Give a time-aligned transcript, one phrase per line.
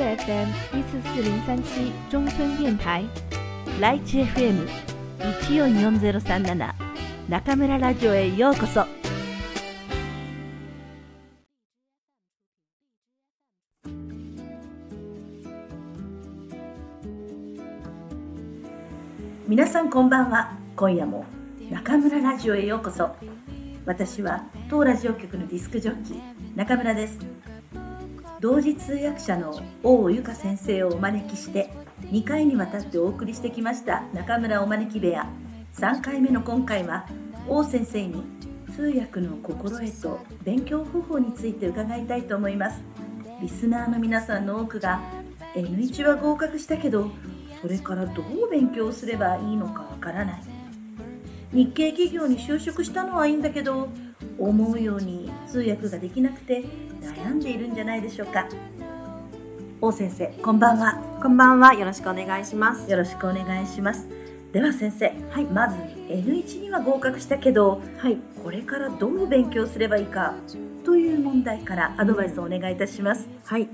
[0.00, 3.04] FM 一四四零三七中村電台
[3.80, 4.66] ライチ FM
[5.46, 6.74] 一四四ゼロ三七
[7.28, 8.84] 中村ラジオへようこそ。
[19.46, 20.56] 皆さんこんばんは。
[20.76, 21.24] 今夜も
[21.70, 23.10] 中村ラジオへようこそ。
[23.84, 26.20] 私は当ラジオ局のディスクジョッキー
[26.56, 27.18] 中村です。
[28.40, 31.68] 同時通訳者の大由香先生をお招きして
[32.06, 35.28] 2回にわたってお送りしてきました中村お招き部屋。
[35.74, 37.06] 3回目の今回は
[37.46, 38.24] 王先生に
[38.74, 42.82] 通訳の心得と勉強方法について伺いたいと思います。
[43.42, 45.02] リスナーの皆さんの多くが
[45.54, 47.10] N1 は合格したけど
[47.60, 50.42] それからどう勉強すればいいのかわからない。
[51.52, 53.90] 日系企業に就職したのはいいんだけど
[54.38, 56.64] 思うように通訳ができなくて
[57.00, 58.46] 悩んでいるんじゃないでしょうか。
[59.80, 61.18] 王先生こんばんは。
[61.22, 61.74] こんばんは。
[61.74, 62.90] よろしくお願いします。
[62.90, 64.06] よろしくお願いします。
[64.52, 65.76] では先生、はい、まず
[66.08, 70.34] N1 には合格したけど、はい、これからどう勉強すればいいか
[70.84, 73.68] という問題からアドバイスをお願いいたします、はい。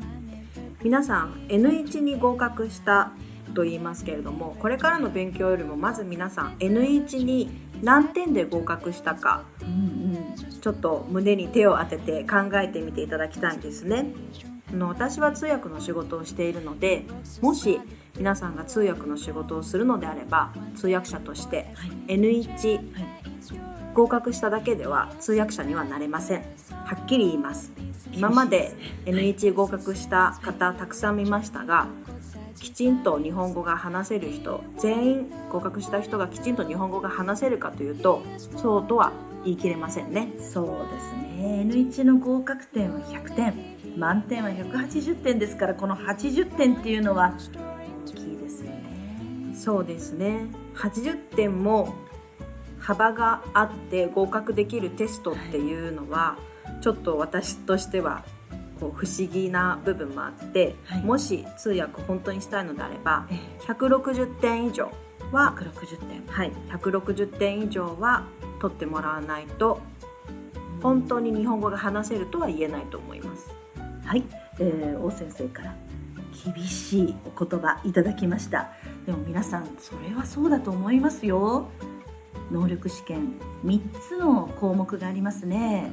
[0.82, 3.10] 皆さん N1 に合格した
[3.54, 7.50] と言いますけれどもこれからの勉強よりもまず皆さん N1 に
[7.82, 14.06] 何点で合格したか、うんうん、ちょっと胸に手を当てて考えてみていただきたいんですね。
[14.72, 17.04] の私は通訳の仕事をしているので
[17.40, 17.80] もし
[18.16, 21.68] 皆さんが通訳の仕事をするのであれば通訳者として
[22.08, 22.80] N1、
[23.94, 26.42] 合格しただけでは通訳者にはなれません。
[26.84, 27.72] はっきり言います。
[28.12, 28.72] 今まで
[29.04, 31.88] N1 合格した方たくさん見ましたが
[32.58, 38.22] きちんと日本語が話せる人全員合格した人がきちんと日本語が話せるかというと
[38.56, 39.12] そうとは
[39.44, 40.32] 言い切れませんね。
[40.40, 41.62] そうですね。
[41.68, 43.76] N1 の合格点は100点。
[43.96, 47.32] 満点は180点ですからこの80点っていうのは
[48.06, 49.54] 大きいですよね。
[49.54, 50.46] そうですね。
[50.74, 51.94] 80点も
[52.78, 56.36] 幅があって合格できるテストっていうのは、
[56.82, 58.24] ちょっと私としては
[58.80, 63.26] こう不思議な部分もあって、はい、もし通訳本当にしたいのであれば、
[63.60, 64.90] 160点以上
[65.32, 66.26] は160点。
[66.26, 68.24] はい160点以上は
[68.60, 69.80] 取ってもらわないと
[70.82, 73.50] 本当に日本語が話せるとは言えないと思います。
[74.04, 74.22] はい、
[74.60, 75.74] えー、王先生から
[76.54, 78.70] 厳しいお言葉いただきました。
[79.04, 81.68] でも皆さんそれはそうだと思いますよ。
[82.52, 83.34] 能力試験
[83.64, 85.90] 3つの項目がありますね。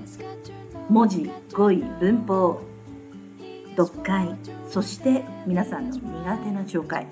[0.90, 2.62] 文字語彙文法
[3.76, 4.36] 読解
[4.68, 7.08] そして皆さんの苦手な聴解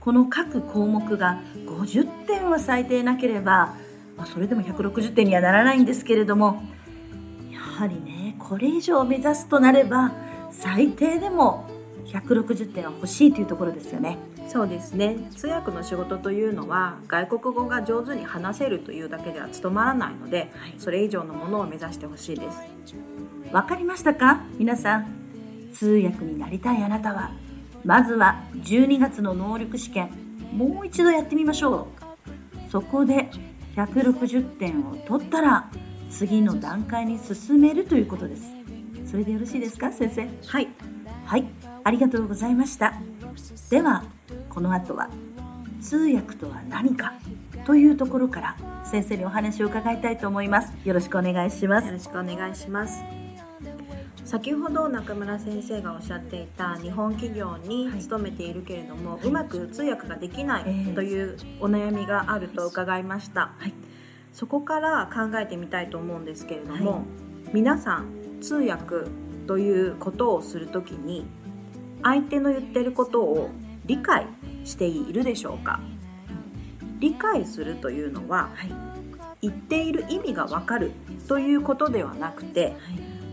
[0.00, 3.76] この各項目が50点は最低なければ、
[4.16, 6.62] まあ、それでも160点にはならないんですけれども
[7.52, 10.12] やはりねこれ以上目指すとなれば
[10.50, 11.68] 最低でも
[12.06, 14.18] 160点は欲しいというところですよね。
[14.48, 15.16] そうですね。
[15.34, 22.58] 通訳の仕事というのは外国語が上手に話せるというだけでは務まらないので、はい、それ以上のものを目指してほしいです。
[23.50, 24.42] わかりましたか？
[24.58, 25.21] 皆さん
[25.72, 27.32] 通訳になりたいあなたは
[27.84, 30.10] まずは12月の能力試験
[30.52, 32.70] もう一度やってみましょう。
[32.70, 33.30] そこで
[33.74, 35.70] 160点を取ったら
[36.10, 38.42] 次の段階に進めるということです。
[39.06, 40.28] それでよろしいですか先生？
[40.46, 40.68] はい。
[41.24, 41.44] はい。
[41.84, 42.94] ありがとうございました。
[43.70, 44.04] では
[44.50, 45.08] この後は
[45.80, 47.14] 通訳とは何か
[47.64, 50.72] というところから先生にお話を伺いたいと思います。
[50.84, 51.86] よろしくお願いします。
[51.86, 53.21] よろしくお願いします
[54.24, 63.74] 先ほど中村先生がおっしゃっていた日本企業に勤めているけれども、はい、うまく通訳ができないというお悩みがあると伺いました、はい、
[64.32, 67.02] そこから考えてみたいと思うんですけれども、はい、
[67.52, 69.10] 皆さん通訳
[69.46, 71.26] ということをする時に
[72.02, 73.50] 相手の言ってることを
[73.84, 74.26] 理解
[74.64, 75.80] しているでしょうか？
[77.00, 78.72] 理解するというのは、はい、
[79.42, 80.92] 言っている意味がわかる
[81.28, 82.74] ということではなくて、はい、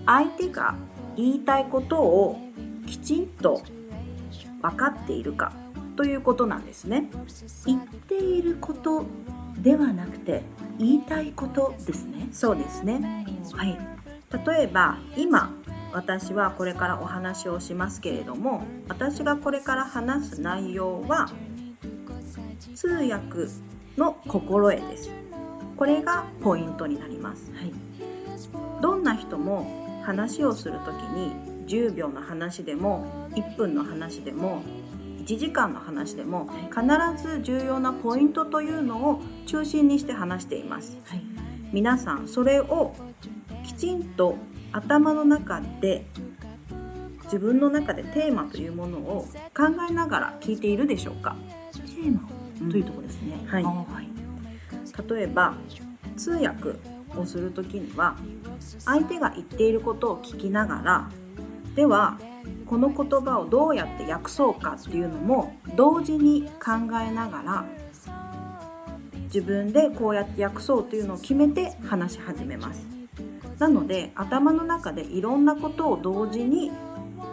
[0.09, 0.73] 相手が
[1.15, 2.39] 言いたいことを
[2.87, 3.61] きちんと
[4.63, 5.53] 分かっているか
[5.95, 7.11] ということなんですね。
[7.67, 9.05] 言っていること
[9.59, 10.41] ではなくて
[10.79, 12.27] 言いたいことですね。
[12.31, 13.23] そうですね。
[13.53, 13.77] はい。
[14.47, 15.53] 例えば今
[15.93, 21.29] 私はこれからお話をしますけれども私がこれから話す内容は
[22.75, 23.47] 通訳
[23.97, 25.09] の心得です
[25.75, 27.73] これがポイントになります、はい、
[28.81, 31.33] どんな人も話をする時に
[31.67, 34.63] 10秒の話でも1分の話でも
[35.19, 41.21] 1時間の話でも必ず重要なポイントというのを中心にして話しています、はい、
[41.71, 42.95] 皆さんそれを
[43.63, 44.35] きちんと
[44.71, 46.05] 頭の中で
[47.25, 51.35] 自分の中でテーマというものを考えながら聞いているでしょうか？
[51.73, 52.27] テーマ
[52.71, 55.53] というところですね、うん、はい、はい、例えば
[56.17, 56.69] 通訳
[57.15, 58.15] をする時には
[58.59, 61.09] 相手が言っていることを聞きながら
[61.75, 62.17] では
[62.65, 66.71] この言葉をどうやって訳そうかっていうのも同時に考
[67.01, 67.65] えながら
[69.25, 72.85] 自分でこうやって訳そうというのを決めて話し始めます。
[73.59, 76.71] なので頭の中でいろんなことを同時に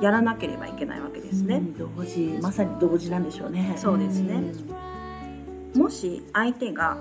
[0.01, 3.75] やらなければいけないわけですね、同時まさに同時なんでしょうね。
[3.77, 4.43] そうですね、
[5.75, 6.99] もし相手が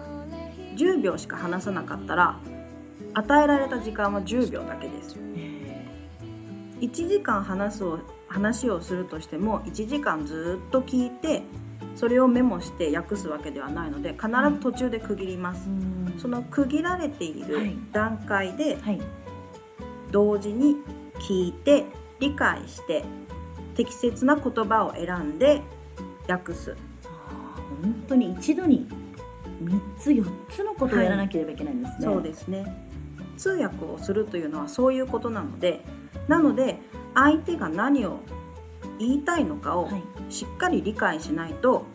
[0.77, 2.39] 10秒しか話さなかったら
[3.13, 5.15] 与えられた時間は10秒だけです
[6.81, 11.43] 1時間話すを話をするとしても1時間ずっと聞いて
[11.95, 15.69] それをメモして訳すわけではないので必ず途中で区切ります、
[16.17, 18.77] その区切られている段階で
[20.11, 20.75] 同時に
[21.19, 21.85] 聞いて
[22.19, 23.05] 理解して
[23.75, 25.61] 適切な言葉を選んで
[26.27, 26.75] 訳す。
[27.81, 28.87] 本当に一度に
[29.63, 32.84] 3つ4つのことをやらなければいけないんですね、はい、そうですね
[33.37, 35.83] 通訳をするというのはそういうことなので
[36.27, 36.79] なので
[37.13, 38.19] 相手が何を
[38.99, 39.89] 言いたいのかを
[40.29, 41.85] しっかり理解しないと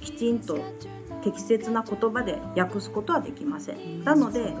[0.00, 0.58] きちんと
[1.26, 4.04] 適切な言葉で訳すことはできません。
[4.04, 4.54] なので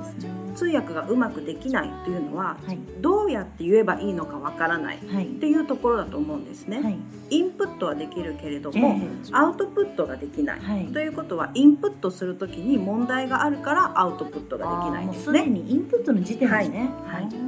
[0.56, 5.00] 通訳がうまくできないというのは、はい、どうやって言えばいいのかわからないっ
[5.38, 6.80] ていうところだと思うんですね。
[6.82, 6.98] はい、
[7.30, 15.38] インプットはできるけれども、えー、アウトプットができない、はい、ということはインプットする時に問題があるからアウトプットができないんですね。
[15.38, 17.45] すでにインプットの時点でね、はい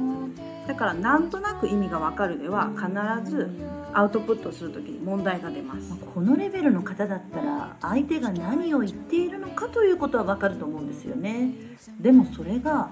[0.69, 3.49] だからなんとなく意味がわかるでは必ず
[3.91, 5.95] アウトプットする時に問題が出ます。
[6.13, 11.55] このレベルの方だったら相手が何を言っているのかということはわかると思うんですよね。
[11.99, 12.91] でもそれが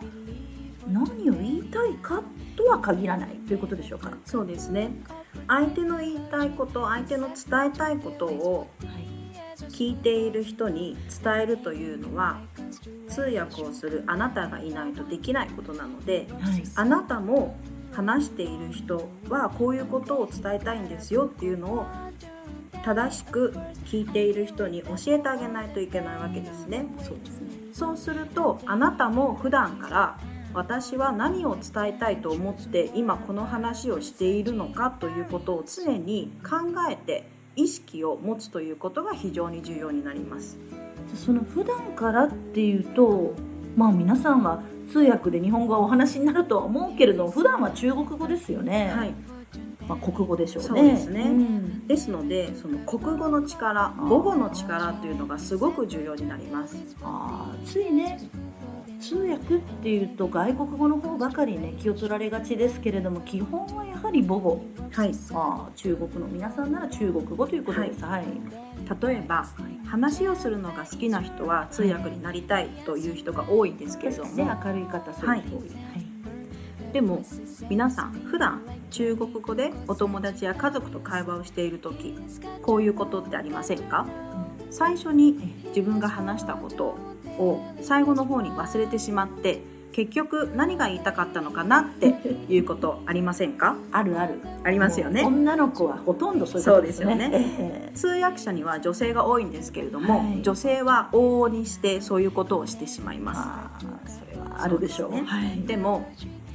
[0.87, 2.23] 何を言いたいか
[2.55, 4.11] とは限らないということでしょうか。
[4.25, 4.89] そうですね。
[5.47, 8.67] 相手の言いたいこと相手の伝えたいことを
[9.69, 12.41] 聞いている人に伝えるというのは
[13.09, 17.57] 通訳をするあなたがいないとできないことなので、はい、あなたも
[17.93, 21.85] 話している人はこういうことを伝えたいんですよっていうのを
[22.83, 23.53] 正しく
[23.85, 26.85] 聞いている人に教えてあげないといけないわけですね。
[27.03, 30.19] そうですねそうするとあなたも普段から
[30.53, 36.57] 私は何を伝えたいと思って今この話をしているのかということを常に考
[36.89, 40.57] えて意識を持つということが非常に重要になります。
[41.15, 43.33] その普段からっていうと
[43.75, 44.61] まあ皆さんは
[44.91, 48.93] 通訳で日本語はお話になるとは思うけれど普段は中国語ですよね。
[48.95, 49.13] はい
[49.87, 50.67] まあ、国語でしょうね。
[50.67, 56.77] そうですね、うん、ですのでその国語の力母語の力というのがすごく重要になります。
[57.01, 58.19] あついね
[58.99, 68.03] 通訳っていうと外国語の方ばかりね気を取られがちですけれども基本はやはり母語、はい、あ中国の皆さんなら中国語ということです。
[68.03, 69.07] はい、はい。
[69.07, 69.45] 例えば、
[69.85, 76.93] 話をするのが好きな人は通訳になりたいという人が多いんですけれども、ね、明るい方そういう人多い、はい。
[76.93, 77.21] でも
[77.69, 82.15] 皆さん普段中国語でお友達や家族と会話をしている時
[82.61, 84.07] こういうことってありませんか、
[84.69, 86.97] 最初に自分が話したこと
[87.37, 89.61] を最後の方に忘れてしまって
[89.91, 92.15] 結局何が言いたかったのかなって
[92.49, 93.75] いうことありませんか？
[93.91, 94.39] あるある。
[94.63, 95.23] ありますよね。
[95.23, 97.11] 女の子はほとんどそういうことですね。
[97.11, 104.19] よね、通訳者には女性が多いんですけれども、はい、女性は往々にしてそういうことをしてしまいます。
[104.19, 105.23] それはあるでしょう、ね。
[105.25, 106.07] はい、でも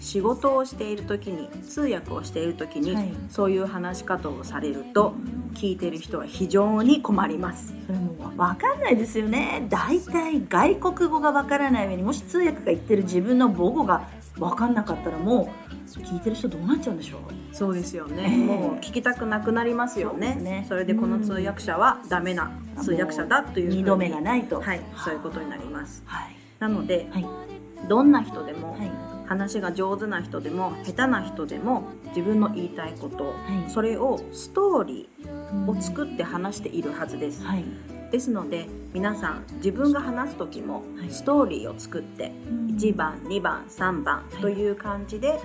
[0.02, 5.14] 仕事をしている時に通訳をしている時に、はい、そういう話し方をされると
[5.54, 7.72] 聞いてる人は非常に困ります。
[7.86, 9.64] それも分かんないですよね。
[9.70, 17.20] 大体外国語が分からない上にもし通訳が言ってる自分の母語が分かんなかったらもう聞いてる人どうなっちゃうんでしょう？
[17.54, 22.50] そうですよね、えー、もう聞きたくなくなりますよね、ね、それでこの通訳者はダメな
[22.82, 27.26] 通訳者だという二度目がないと、はい、そういうことになります、はい、なので、はい、
[27.88, 28.90] どんな人でも、はい。
[29.24, 33.32] 話が上手な人でも下手な人でも自分の言いたいこと、は
[33.66, 37.42] い、それをストーリーを作って話しているはずです。
[38.12, 42.32] はい、ですので皆さん自分が話す時もストーリーを作って、はい、
[42.74, 45.40] 1番2番3番という感じで、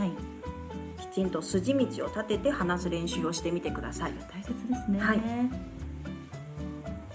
[1.00, 4.13] きちんと筋道を立てて話す練習をしてみてください。
[4.31, 5.21] 大切ですね、はい。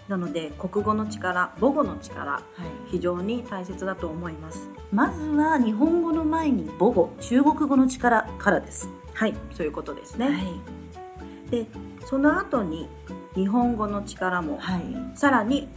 [0.08, 2.42] なので国語の力母語の力、はい、
[2.90, 4.68] 非常に大切だと思います。
[4.90, 8.88] まずは日本語の前に母語中国語の力からです。
[9.14, 11.66] はいそういうことですね、はい、で
[12.06, 12.88] その後に
[13.34, 14.82] 日本語の力も、はい、
[15.14, 15.68] さらに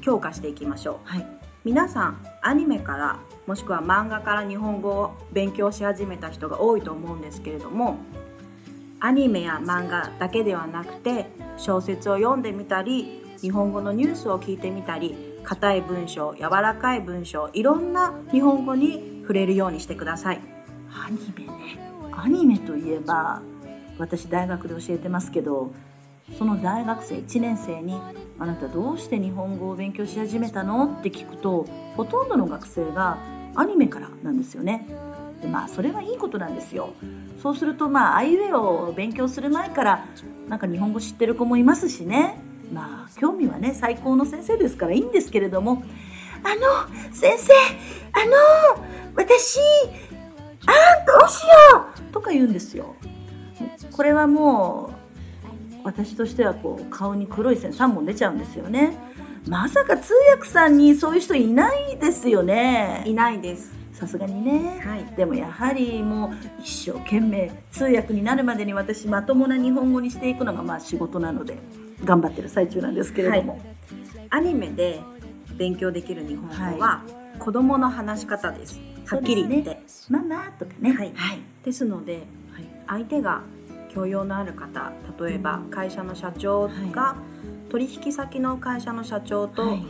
[0.00, 1.26] 強化していきましょう、はい、
[1.64, 7.98] 皆さんアニメからもしくは漫画から日本語を勉強し始めた人が多いと思うんですけれども
[9.00, 11.26] アニメや漫画だけではなくて
[11.56, 20.40] 小説を読んでみたり日本語のニュースを聞いてみたり硬い文章柔らかい文章いろんな日本語に触れるようにしてください。
[20.90, 21.78] アニメね。
[22.12, 23.42] アニメといえば
[23.98, 25.72] 私大学で教えてますけど
[26.38, 28.00] その大学生1年生に
[28.38, 33.18] 「あなたどうして日本語を勉強し始めたの?」って聞くとほとんどの学生が
[33.54, 34.86] アニメからなんですよね。
[35.40, 36.90] でまあそれはいいことなんですよ。
[37.42, 40.04] そうするとまああいうえを勉強する前から
[40.48, 42.40] なんか日本語知ってる子もいますしね
[42.72, 45.82] まあ興味はね最高の先生ですからいいんですけれども
[46.44, 47.52] 「あの先生
[48.12, 48.24] あ
[48.76, 48.84] の
[49.16, 49.58] 私
[50.66, 50.72] あ
[51.20, 52.94] どうしよう!」とか言うんですよ。
[53.92, 55.01] これはもう
[55.84, 58.96] 私としてはこう顔に黒い線3本出ちゃうんですよね。
[59.46, 63.02] まさか通訳さんにそういう人いないですよね。
[63.06, 63.72] いないです。
[63.92, 65.04] さすがにね、はい。
[65.16, 71.58] でもやはりもう一生懸命通訳になるまでに私まともな日本語にしていくのがまあ仕事なので
[72.04, 73.60] 頑張ってる最中なんですけれども、
[74.30, 75.00] アニメで
[75.56, 77.02] 勉強できる日本語は、
[77.38, 78.80] 子供の話し方です。
[79.06, 79.82] はっきり言って。
[80.08, 80.92] ママとかね。
[80.92, 81.12] はい。
[81.14, 81.40] はい。
[81.64, 82.22] ですので
[82.86, 83.42] 相手が
[83.92, 87.16] 教養のある方例えば会社の社長が
[87.68, 89.82] 取引先の会社の社長とはい。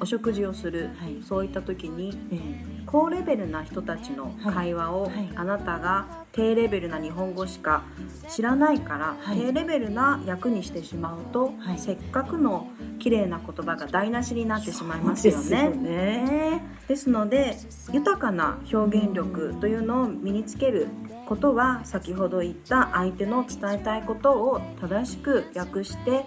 [0.00, 1.22] お食事をする、はい。
[1.22, 7.82] そういった時にえー高レベルな人たちの会話を、あなたが低レベルな日本語しか
[8.28, 9.38] 知らないから、はい。
[9.38, 11.78] 低レベルな役にしてしまうと、はい。
[11.78, 15.40] せっかくの綺麗な言葉が台無しになってしまいますよね。
[15.40, 16.62] ですよね。
[16.88, 17.56] ですので
[17.92, 20.88] 豊かな表現力というのを身につける
[21.26, 26.24] ことは先ほど言った相手の伝えたいことを正しく訳して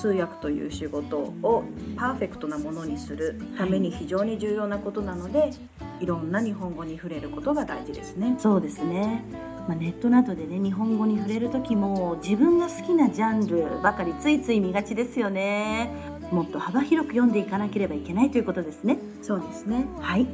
[0.00, 1.62] 通訳という仕事を
[1.94, 5.50] パーフェクトなものにするために非常に重要なことなので、
[6.00, 8.34] い、ろんな日本語に触れることが大事ですね。
[8.38, 9.22] そうですね、
[9.68, 15.92] まあ、ネットなどでね日本語に触れる時も自分が好きなジャンルばかりついつい見がちですよね
[16.32, 19.84] もっと幅広く読んでいかなければいけないということですねそうですね。
[20.00, 20.26] はい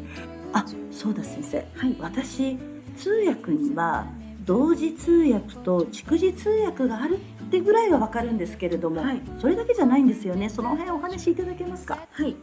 [0.53, 1.97] あそうだ先生はい。
[1.99, 2.57] 私
[2.97, 4.07] 通訳には
[4.45, 9.23] 同時通訳と逐次通訳があるってぐらいはわかるんですけれども、はい。
[9.39, 10.49] それだけじゃないんですよね。
[10.49, 11.99] その辺お話しいただけますか？
[12.11, 12.35] はい。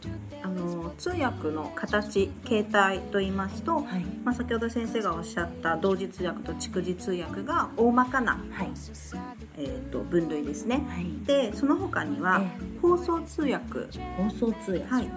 [0.42, 3.84] あの通訳の形、形態と言いますと、はい。
[4.24, 8.70] まあ、先ほど先生がおっしゃった同時通訳と逐次通訳が大まかな、はい。
[9.56, 10.82] えー、と分類ですね。
[10.88, 11.06] はい。
[11.26, 12.80] でその他にはえ。
[12.80, 13.80] 放送通訳、
[14.16, 14.84] 放送通訳。
[14.86, 15.10] はい、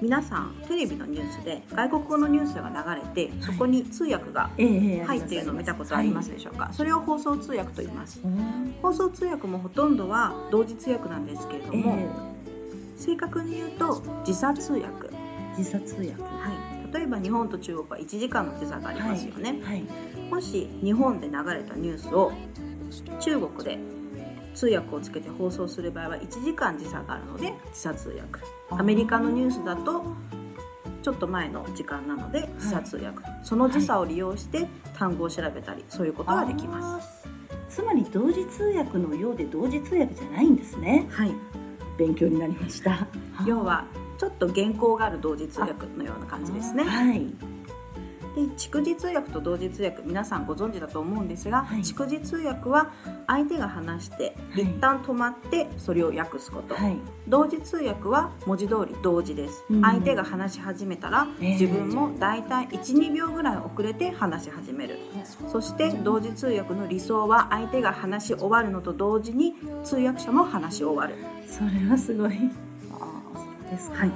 [0.00, 8.20] 皆さんテレビのニュースで外国語のニュースが流れてそこに通訳が入っているのを見たことありますでしょうか、それを放送通訳と言います。
[8.24, 8.74] うん。
[8.82, 12.08] 放送通訳もほとんどは同時通訳なんですけれどえも、え
[12.96, 15.10] 正確に言うと時差通訳、
[15.56, 16.22] 時差通訳。
[16.22, 19.84] はい、例えば日本と中国は1時間の時差がありますよね、はい。
[20.30, 22.32] もし日本で流れたニュースを
[23.20, 23.78] 中国で
[24.56, 28.44] 通訳をつけて放送する場合は1時間時差があるので時差通訳。
[28.70, 30.02] アメリカのニュースだと
[31.02, 37.28] ちょっと前の時間なので時差通訳、その時差を利用して単語を調べたりそういうことができます。
[37.68, 41.06] すつまり同時通訳のようで同時通訳じゃないんですね。
[41.10, 41.34] はい。
[41.98, 43.06] 勉強になりました。
[43.46, 43.84] 要は
[44.18, 46.84] ちょっと原稿がある同時通訳のような感じですね。
[46.84, 47.55] はい
[48.36, 51.80] で逐次通訳と同時通訳皆さんご存知だと思うんですが、はい。
[51.80, 52.92] 逐次通訳は
[53.26, 54.62] 相手が話してはい。
[54.64, 56.98] 一旦止まってそれを訳すこと、はい。
[57.26, 59.80] 同時通訳は文字通り同時です、うん。
[59.80, 64.98] 相手が話し始めたら、ええ自分もだいたい12秒ぐらい遅れて話し始める。
[65.48, 71.14] そして同時通訳の理想は相手が話し終わるのと同時に通訳者も話し終わる。
[71.48, 72.50] それはすごい。
[72.92, 73.96] ああそうですか。
[73.96, 74.12] はい。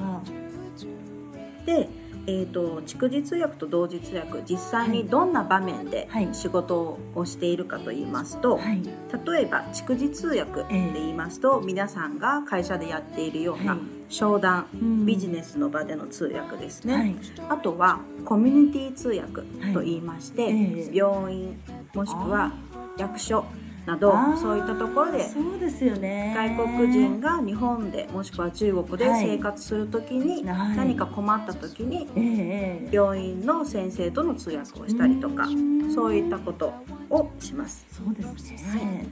[1.64, 1.88] で、
[2.30, 6.28] えー、と逐次通訳と同時通訳実際にどんな場面ではい。
[6.32, 8.82] 仕事をしているかと言いますと、はい。
[9.26, 13.80] 例えば逐次通訳で言いますと、皆さんが会社でやっているようなはい。
[14.08, 15.06] 商談、うん。
[15.06, 17.16] ビジネスの場での通訳ですね、はい。
[17.48, 20.96] あとはコミュニティ通訳と言いまして、はいええ。
[20.96, 21.60] 病院
[21.94, 22.52] もしくは
[22.98, 23.44] 役所
[23.90, 26.32] などそういったところでそうですよね。
[26.36, 29.26] 外国人が日本でもしくは中国ではい。
[29.26, 30.76] 生活する時にはい。
[30.76, 32.88] 何か困った時にええええ。
[32.92, 35.92] 病院の先生との通訳をしたりとかうん。
[35.92, 36.72] そういったこと
[37.10, 37.84] をします。
[37.90, 39.08] そうですね、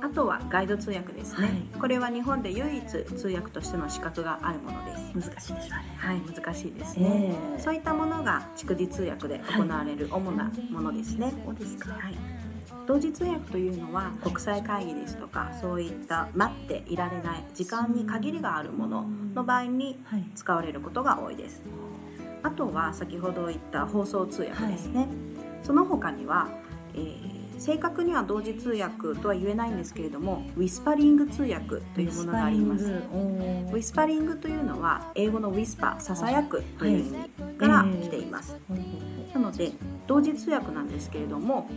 [0.00, 1.62] あとはガイド通訳ですね、はい。
[1.78, 5.30] これは日本で唯一通訳としての資格があるものです。
[5.30, 5.84] 難しいでしょうね。
[5.98, 7.60] はい難しいですね、ええ。
[7.60, 11.90] そういったものが逐次通訳で行われる主なものですね、そうですか。
[11.92, 12.16] はい、
[12.86, 20.24] 同時通訳というのは国際会議ですとかそういった待っていられない時間に限りがあるものの場合にはい。
[20.34, 21.62] 使われることが多いです。
[22.42, 25.06] あとは先ほど言った放送通訳ですね、
[25.62, 26.48] その他には、
[26.94, 32.84] えー正確には同時通訳とは言えないんですけれどもウィスパリング通訳というものがあります。
[32.86, 39.70] ウィスパリングというのは英語のウィスパーささやくという意味から来ています、はいえー、なので
[40.08, 41.68] 同時通訳なんですけれども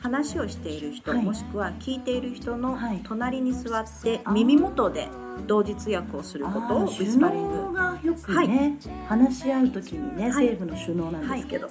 [0.00, 5.08] 話をしている人、はい、もしくは聞いている人の隣に座って耳元で
[5.46, 7.58] 同時通訳をすることをウィスパリング。
[7.78, 11.68] がよくね、はい、話し合う時にね、政府の首脳なんですけど、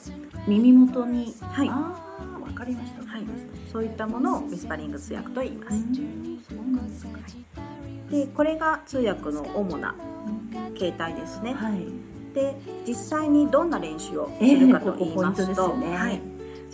[0.47, 1.35] 耳元に。
[1.41, 1.69] はい。
[1.69, 1.75] わ
[2.53, 3.23] かりました、はい、
[3.71, 5.77] そういったものをウィスパリング通訳と言います。
[8.09, 9.93] でこれが通訳の主な
[10.75, 11.53] 形態ですね。
[11.53, 11.85] はい、
[12.33, 12.55] で
[12.87, 15.97] 実際にどんな練習をするかと言いますと、えーね。
[15.97, 16.21] はい、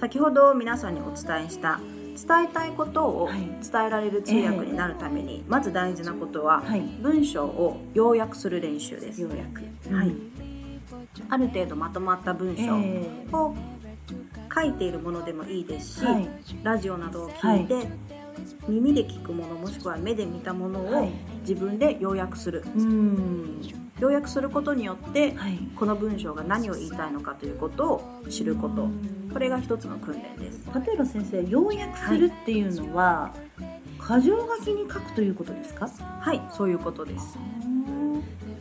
[0.04, 9.22] 先ほど皆さんにお伝えした伝えたいことを伝えられる通訳になるために、まず大事なことは、はい、文章を要約する練習です。
[9.22, 10.14] 要約、はい、
[11.30, 12.76] ある程度まとまった文章
[13.38, 13.56] を
[14.54, 16.30] 書いているものでもいいですし、はい、
[16.64, 17.88] ラジオなどを聞いて、はい、
[18.68, 21.10] 耳で聞くものもしくは目で見たものを
[21.44, 22.62] 自分で要約する。
[24.04, 28.90] 要約することによって、はい、この文章が何を言いたいのかということを知ること。
[29.32, 30.68] これが一つの訓練です。
[30.86, 33.32] 例えば先生要約するっていうのは、
[34.04, 35.90] はい、箇条書きに書くということですか？
[36.20, 37.38] はいそういうことです。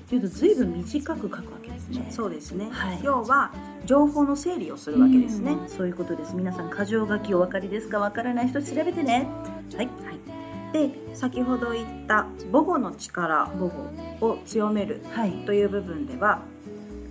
[0.08, 2.06] というと随分短く書くわけですね。
[2.10, 3.50] そうですね、はい、要は
[3.84, 5.56] 情報の整理をするわけですね。
[5.66, 6.36] そういうことです。
[6.36, 7.98] 皆さん箇条書きお分かりですか？
[7.98, 9.26] 分からない人調べてね。
[9.74, 10.41] はい、はい
[10.72, 13.50] で先ほど言った母語の力
[14.20, 15.02] を強める
[15.46, 16.42] という部分では、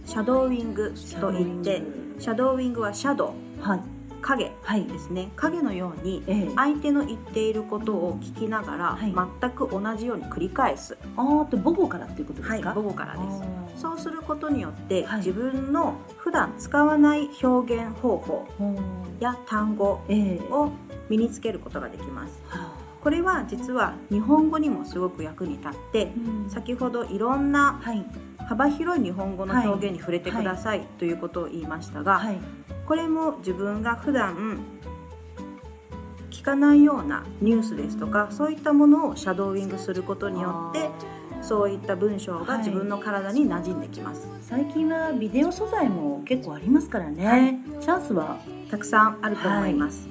[0.05, 1.83] シャドーウィングといって
[2.19, 2.81] シャドーウィング。
[2.81, 3.81] はシャドウ、はい、
[4.21, 4.45] 影
[4.85, 6.23] ですね、はい、影のように
[6.55, 10.97] 相手の言っていることを聞きながら、全く同じように繰り返す。
[11.15, 13.81] ああと母語からっていうことですか、はい、母語からです。
[13.81, 18.47] そうすることによって、はい、自分の普段使わない表現方法
[19.19, 20.01] や単語
[20.49, 20.71] を
[21.09, 22.70] 身につけることができます、はあ
[23.01, 27.81] これは実は日本語にもすごく役に立って、うん、先ほどいろんな
[28.47, 32.37] 幅広い日本語の表現に触れてください、ということを言いましたが、はい、
[32.85, 34.59] これも自分が普段
[36.29, 40.89] 聞かないようなニュースですとかそういったものをシャドーイングすることによって
[41.41, 48.37] そういった文章が自分の体に馴染んできます、はい、最近はビデオ素材も結構ありますからね、はい、チャンスは
[48.69, 50.07] たくさんあると思います、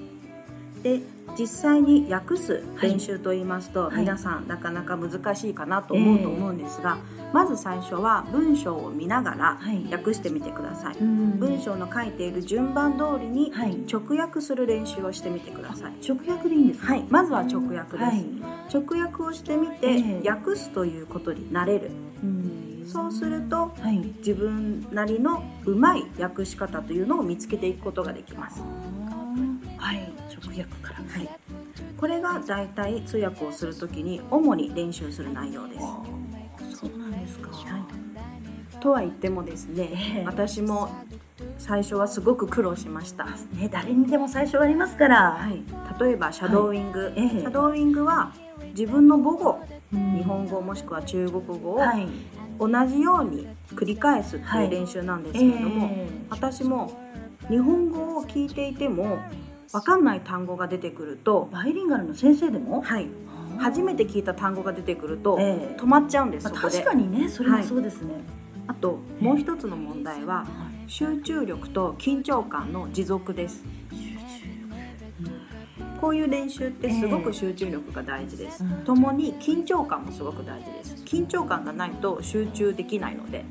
[0.82, 1.00] で
[1.38, 9.58] 実際に訳す練習といいますと、はい、皆さんなかなか難しいかなと思うと思うんですが、えー、まず最初は文章を見ながら
[9.90, 13.52] 訳してみてください、はい、文章の書いている順番通りに
[13.90, 18.04] 直訳する練習をしてみてください、直訳でいいんですか、はい、まずは直訳で
[18.68, 21.90] す、直訳をしてみて、訳すということになれる、
[22.86, 28.62] そうすると、はい、自分なりのうまい訳し方というのを見つけていくことができます。
[29.80, 31.28] はい、直訳から、はい、
[31.96, 35.80] これがだいたい通訳をするときに主に練習する内容です。
[36.76, 40.90] そうなんですか、はい、とは言ってもですね、えー、私も
[41.58, 43.24] 最初はすごく苦労しました。
[43.24, 45.32] ね、誰にでも最初はありますから。
[45.32, 45.62] はい、
[46.00, 47.12] 例えばシャドーイング、はい。
[47.16, 48.32] えー、シャドーイングは
[48.74, 49.60] 自分の母語、
[49.92, 51.80] うん、日本語もしくは中国語を
[52.58, 56.08] 同じように繰り返すっていう練習なんですけれども、はいえ。
[56.08, 56.92] ー、私も
[57.48, 59.18] 日本語を聞いていても
[59.72, 63.08] 分かんない単語が出てくるとバイリンガルの先生でもはい。
[63.58, 68.22] 初めて聞いた単語が出てくると、えー、止まっちゃうんです、まあ、確かにねそれはそうですね、はい、
[68.68, 70.46] あともう一つの問題は、
[70.86, 73.62] 集中力と緊張感の持続です、
[76.00, 80.94] こういう練習ってすごく集中力が大事です、えー、共に緊張感もすごく大事です。
[81.04, 83.44] 緊張感がないと集中できないので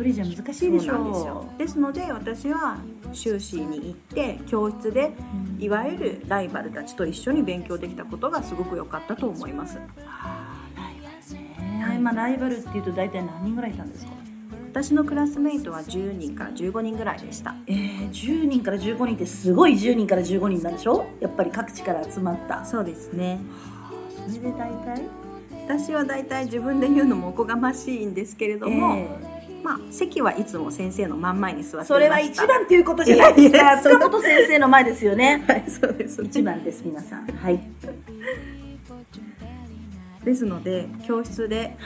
[0.00, 1.46] 一人じゃ難しいでしょ。
[1.56, 2.78] うですので私は
[3.12, 5.12] 修士に行って教室で
[5.58, 9.78] いわゆるライバルたちと一緒に勉強できたことがすごく良かったと思います。
[9.78, 11.34] はあ、ライバル
[11.78, 14.12] ね、はい、まあ、ライバルっていうと大体何人ぐらいいたんですか？
[14.70, 17.56] 私のクラスメイトは10人から15人ぐらいでした。
[17.66, 21.06] えー、10人から15人ってすごい10人から15人なんでしょ？
[21.20, 22.64] やっぱり各地から集まった。
[22.64, 23.40] そうですね。
[23.82, 23.90] は
[24.26, 25.02] あ、それで大体？
[25.66, 33.34] 私は大体自分で言うのもおこがましいんですけれども、えーまあ、席はいつも先生の真ん前に座ってそれは一番っていうことじゃない。
[33.34, 35.44] ですか塚本先生の前ですよね。
[35.46, 37.26] はいそうです、ね、一番です皆さん。
[37.26, 37.60] はい。
[40.24, 41.76] ですので教室で、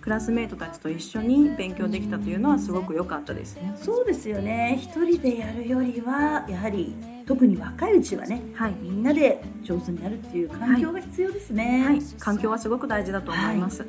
[0.00, 3.74] クラスメートたちと一緒に勉強できたというのはすごく良かったですね。
[3.76, 4.78] そうですよね。
[4.80, 6.94] 一人でやるよりはやはり
[7.26, 11.84] 特に若いうちはね、はい、みんなで上手になるっていう環境が必要ですね。
[11.84, 13.84] はい、環境はすごく大事だと思います。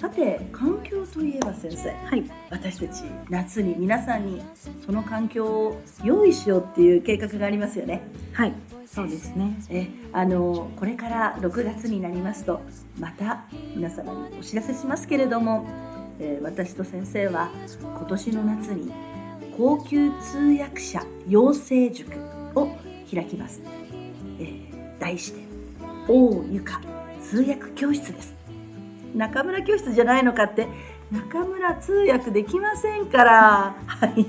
[0.00, 4.42] はいさて環境といえば先生、はい、私たち夏に皆さんに
[4.84, 8.00] その環境を用意しようっていう計画がありますよね。
[8.32, 8.54] はい。
[8.86, 9.56] そうですね。
[9.68, 12.60] えあのこれから6月になりますと
[12.98, 13.44] また
[13.76, 15.66] 皆様にお知らせしますけれども、
[16.18, 17.50] えー、私と先生は
[17.82, 18.92] 今年の夏に
[19.56, 22.10] 高級通訳者養成塾
[22.54, 22.74] を
[23.12, 23.60] 開きます、
[24.40, 25.40] えー、題して
[26.08, 26.80] 大ゆか
[27.22, 28.39] 通訳教室です
[29.14, 30.68] 中村教室じゃないのかって。
[31.10, 33.74] 中村通訳できませんから。
[33.86, 34.20] はい、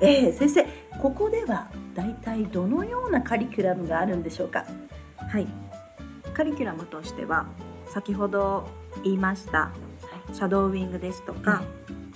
[0.00, 0.66] えー、先生
[1.02, 4.64] ここでは大体どのようなカリキュラムがあるんでしょうか？
[5.18, 5.46] はい。
[6.32, 7.46] カリキュラムとしては
[7.86, 8.68] 先ほど
[9.04, 9.70] 言いました
[10.32, 11.62] シャドーウィングですとか、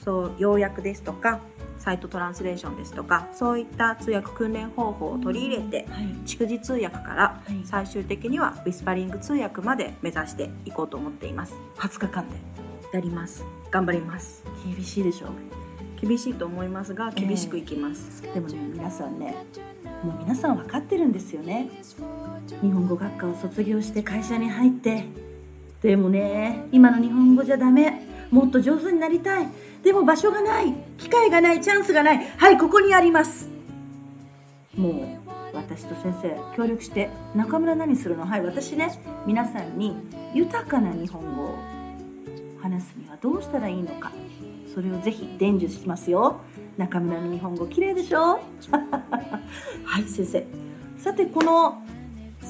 [0.05, 1.41] そう要約ですとか
[1.83, 11.55] サイトトランスレーションですとかそういった通訳訓練方法を取り入れて、はい、蓄字通訳から最終的にはウィスパリング通訳まで目指していこうと思っています。
[11.79, 12.37] 20日間で。
[12.93, 13.45] やります。
[13.71, 14.45] 頑張ります。
[14.65, 15.31] 厳しいでしょう。
[16.07, 19.37] 厳しいと思いますが厳しくいきます、えー、でもね皆さんね
[20.03, 21.69] もう皆さん分かってるんですよね。
[22.61, 25.05] 日本語学科を卒業して会社に入って。
[25.81, 28.07] でもね今の日本語じゃダメ。
[28.31, 29.49] もっと上手になりたい
[29.83, 32.27] でも場所がない機会がないチャンスがない。
[32.39, 33.49] はいここにあります。
[34.77, 38.25] もう私と先生協力して中村何するの？
[38.25, 38.91] はい私ね
[39.27, 39.97] 皆さんに
[40.35, 41.59] 豊かな日本語を
[42.63, 44.13] 話すにはどうしたらいいのか。
[44.73, 46.41] それをぜひ伝授しますよ。
[46.79, 48.41] 中村の日本語綺麗でしょ？
[49.85, 50.47] はい先生。
[50.97, 51.83] さてこの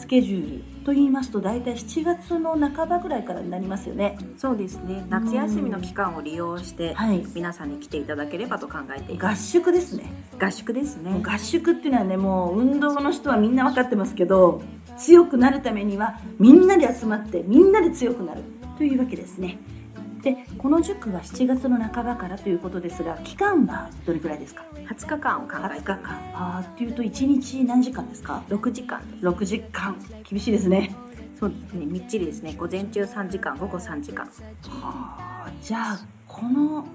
[0.02, 4.18] スケジュールと言いますと大体7月の半ばぐらいからになりますよね。
[4.36, 5.06] そうですね。
[5.08, 9.56] 夏休みの期間を利用して、はい、皆さんに来ていただければと考えています。
[9.56, 10.12] 合宿ですね。
[10.40, 11.22] 合宿ですね。
[11.22, 14.60] 合宿っていうのはねもう運動の人はみんな分かってますけど
[14.98, 18.42] 強くなるためにはみんなで集まってみんなで強くなる
[18.78, 19.58] というわけですね
[20.22, 25.98] でこの塾は7月の半ばからということですが期間はどれくらいですか？20日間を考えて20日間。
[26.34, 29.26] ああっていうと1日何時間ですか？6時間です。
[29.26, 29.96] 6時間。
[30.28, 30.94] 厳しいですね。
[31.38, 31.86] そうですね。
[31.86, 32.54] みっちりですね。
[32.56, 34.24] 午前中3時間午後3時間。
[34.24, 34.30] は
[35.46, 36.86] あじゃあこの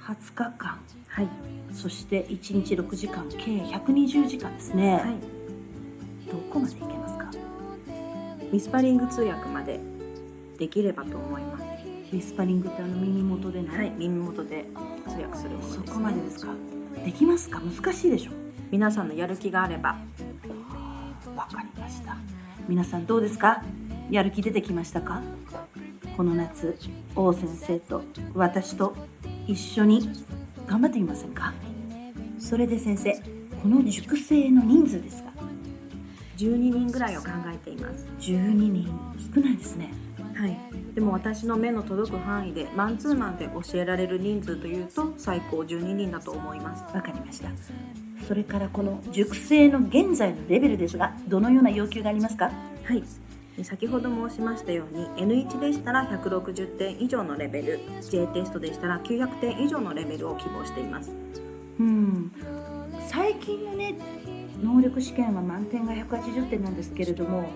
[0.00, 0.78] 20日間。
[1.08, 1.28] はい。
[1.72, 4.94] そして1日6時間計120時間ですね。
[4.94, 5.02] はい。
[6.30, 7.30] どこまでいけますか？
[8.52, 9.80] ミスパリング通訳まで
[10.58, 11.65] できればと思います
[12.20, 14.66] スパリングってあの耳元でね、はい、耳元で
[15.08, 16.52] 通訳するものです、ね、そこまでですか。
[17.04, 17.60] できますか？
[17.60, 18.30] 難しいでしょ。
[18.70, 19.96] 皆さんのやる気があれば。
[21.36, 22.16] わかりました。
[22.68, 23.62] 皆さんどうですか？
[24.10, 25.22] やる気出てきましたか？
[26.16, 26.76] この夏
[27.14, 28.02] 王先生と
[28.34, 28.96] 私と
[29.46, 30.08] 一緒に
[30.66, 31.52] 頑張ってみませんか？
[32.38, 33.12] それで先生
[33.62, 35.30] この塾生の人数ですか
[36.38, 38.06] ？12人ぐらいを考えています。
[38.20, 38.88] 12人。
[39.34, 39.92] 少ないですね
[40.36, 40.56] はい。
[40.94, 46.84] でも私の目の届く範囲でマンツーマンで教えられる人数というと最高12人だと思います。
[46.94, 47.48] わかりました。
[48.26, 52.50] それからこの塾生の現在のレベルですがどのような要求がありますか？
[52.84, 53.02] はい。
[53.64, 55.06] 先ほど申しましたように
[55.46, 61.10] N1 でしたら160点以上のレベル J テストでしたら900点以上のレベルを希望しています。
[61.80, 62.30] うん。
[63.08, 63.94] 最近のね
[64.62, 67.48] 能力試験は満点が180点なんですけれども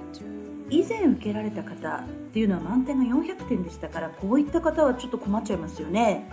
[0.71, 2.03] 以前受けられた方っ
[2.33, 6.31] ていうのは満点が400点でしたからこういった方はちょっと困っちゃいますよね。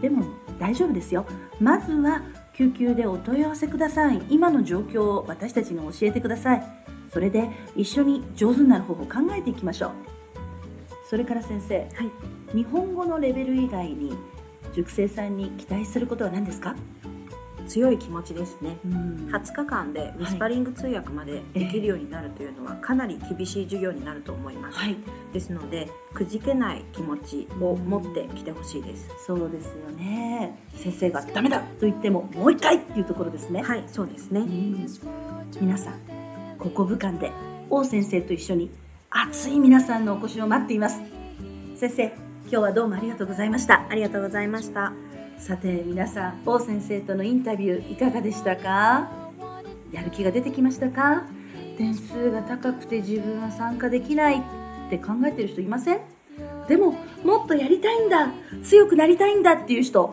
[0.00, 0.24] でも
[0.58, 1.24] 大丈夫ですよ。
[1.60, 2.22] まずは
[2.54, 4.20] 救急でお問い合わせください。
[4.28, 6.62] 今の状況を私たちに教えてください。
[7.12, 9.90] それで一緒に上手になる方法を考えていきましょう。
[11.08, 11.84] それから先生、は
[12.52, 14.12] い、日本語のレベル以外に
[14.74, 16.76] 塾生さんに期待することは何ですか？
[17.68, 24.96] 強い気持ちですね、うん、20日間でウィスパリング通訳までできるようになるというのはかなり厳しい授業になると思います、はい、
[25.32, 30.58] ですのでくじけない気持ちを持ってきてほしいです、うん、そうですよね。
[30.74, 33.62] 先生がダメだと言ってももう一回っていうところですね。
[33.62, 34.86] はいそうですね、うん、
[35.60, 35.94] 皆さん
[36.58, 37.30] ここ武漢で
[37.70, 38.70] 王先生と一緒に
[39.10, 41.00] 熱い皆さんのお越しを待っています。
[41.76, 42.04] 先生
[42.42, 43.86] 今日はどうもありがとうございました。
[43.88, 44.92] ありがとうございました
[45.38, 49.08] さて皆さん王先生とのインタビューいかがでしたか？
[49.92, 51.24] やる気が出てきましたか？
[51.78, 56.00] 点数が高くて自分は参加できないって考えてる人いません？
[56.68, 58.30] でももっとやりたいんだ！
[58.62, 60.12] 強くなりたいんだっていう人！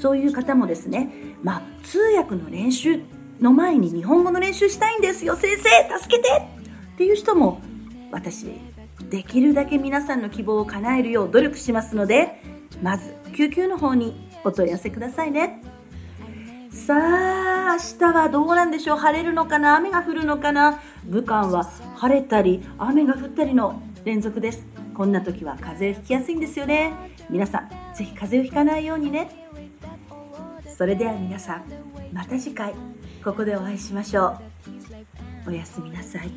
[0.00, 1.10] そういう方もですね
[1.42, 3.00] まあ通訳の練習
[3.40, 5.98] の前に日本語の練習したいんですよ先生！
[5.98, 6.28] 助けて！
[6.94, 7.60] っていう人も
[8.10, 8.46] 私
[9.08, 12.40] できるだけ皆さんの希望を叶えるよう努力しますので
[12.82, 15.62] まず救急の方にお問い合わせくださいね。
[16.70, 18.98] さあ明日はどうなんでしょう？
[18.98, 19.76] 晴れるのかな？
[19.76, 20.80] 雨が降るのかな？
[21.04, 21.64] 武漢は
[21.96, 24.66] 晴れたり雨が降ったりの連続です。
[24.94, 26.92] こんな時は風邪をひきやすいんですよね。
[27.30, 29.30] 皆さんぜひ風邪をひかないようにね。
[30.76, 31.64] それでは皆さん
[32.12, 32.74] また次回
[33.24, 34.36] ここでお会いしましょ
[35.46, 35.50] う。
[35.50, 36.30] おやすみなさい。